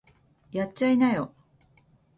[0.51, 1.31] やっちゃいなよ